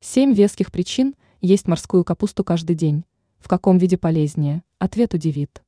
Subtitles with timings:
[0.00, 3.04] Семь веских причин есть морскую капусту каждый день.
[3.40, 4.62] В каком виде полезнее?
[4.78, 5.64] Ответ удивит.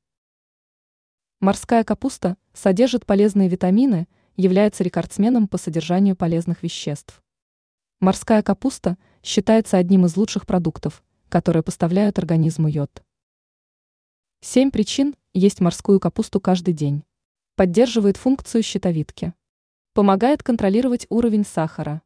[1.41, 4.07] Морская капуста содержит полезные витамины,
[4.37, 7.21] является рекордсменом по содержанию полезных веществ.
[7.99, 13.03] Морская капуста считается одним из лучших продуктов, которые поставляют организму йод.
[14.39, 17.03] Семь причин есть морскую капусту каждый день.
[17.57, 19.33] Поддерживает функцию щитовидки.
[19.93, 22.01] Помогает контролировать уровень сахара.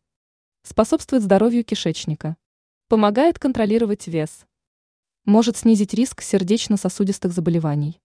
[0.68, 2.38] Способствует здоровью кишечника.
[2.88, 4.48] Помогает контролировать вес.
[5.23, 8.02] Может снизить риск сердечно-сосудистых заболеваний.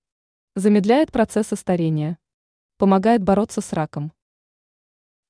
[0.55, 2.19] Замедляет процессы старения.
[2.77, 4.13] Помогает бороться с раком.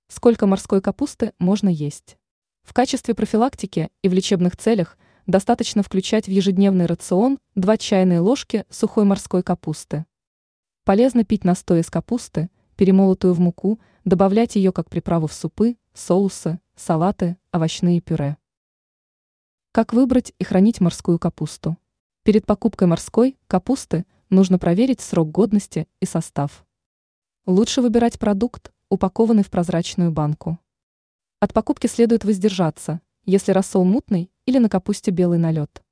[0.09, 2.19] Сколько морской капусты можно есть?
[2.65, 8.65] В качестве профилактики и в лечебных целях достаточно включать в ежедневный рацион 2 чайные ложки
[8.71, 10.05] сухой морской капусты.
[10.83, 16.61] Полезно пить настой из капусты, перемолотую в муку, добавлять ее как приправу в супы, соусы,
[16.77, 18.37] салаты, овощные пюре.
[19.73, 21.77] Как выбрать и хранить морскую капусту?
[22.23, 26.65] Перед покупкой морской капусты нужно проверить срок годности и состав.
[27.47, 30.59] Лучше выбирать продукт, упакованный в прозрачную банку.
[31.41, 35.83] От покупки следует воздержаться, если рассол мутный или на капусте белый налет.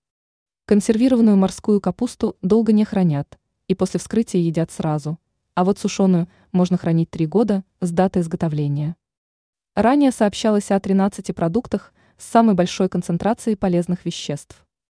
[0.67, 5.19] Консервированную морскую капусту долго не хранят и после вскрытия едят сразу,
[5.55, 8.97] а вот сушеную можно хранить 3 года с датой изготовления.
[9.79, 14.67] Ранее сообщалось о 13 продуктах с самой большой концентрацией полезных веществ.